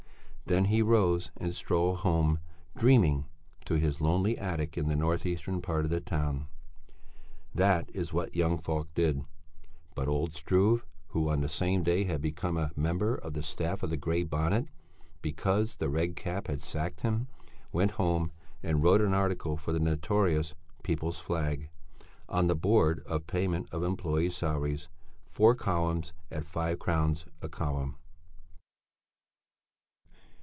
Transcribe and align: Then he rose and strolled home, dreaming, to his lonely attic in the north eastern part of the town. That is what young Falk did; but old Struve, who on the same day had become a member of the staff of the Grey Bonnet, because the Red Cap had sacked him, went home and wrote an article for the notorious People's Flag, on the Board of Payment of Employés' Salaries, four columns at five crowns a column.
Then 0.47 0.65
he 0.65 0.81
rose 0.81 1.31
and 1.37 1.55
strolled 1.55 1.99
home, 1.99 2.39
dreaming, 2.75 3.23
to 3.63 3.75
his 3.75 4.01
lonely 4.01 4.37
attic 4.37 4.77
in 4.77 4.89
the 4.89 4.97
north 4.97 5.25
eastern 5.25 5.61
part 5.61 5.85
of 5.85 5.91
the 5.91 6.01
town. 6.01 6.47
That 7.55 7.89
is 7.93 8.11
what 8.11 8.35
young 8.35 8.57
Falk 8.57 8.93
did; 8.93 9.23
but 9.95 10.09
old 10.09 10.33
Struve, 10.33 10.85
who 11.09 11.29
on 11.29 11.39
the 11.39 11.47
same 11.47 11.83
day 11.83 12.03
had 12.03 12.21
become 12.21 12.57
a 12.57 12.71
member 12.75 13.15
of 13.15 13.31
the 13.31 13.41
staff 13.41 13.81
of 13.81 13.91
the 13.91 13.95
Grey 13.95 14.23
Bonnet, 14.23 14.67
because 15.21 15.75
the 15.77 15.87
Red 15.87 16.17
Cap 16.17 16.47
had 16.47 16.61
sacked 16.61 16.99
him, 16.99 17.29
went 17.71 17.91
home 17.91 18.33
and 18.61 18.83
wrote 18.83 18.99
an 18.99 19.13
article 19.13 19.55
for 19.55 19.71
the 19.71 19.79
notorious 19.79 20.53
People's 20.83 21.19
Flag, 21.19 21.69
on 22.27 22.47
the 22.47 22.55
Board 22.55 23.01
of 23.05 23.25
Payment 23.25 23.69
of 23.73 23.83
Employés' 23.83 24.33
Salaries, 24.33 24.89
four 25.29 25.55
columns 25.55 26.11
at 26.29 26.43
five 26.43 26.77
crowns 26.77 27.25
a 27.41 27.47
column. 27.47 27.95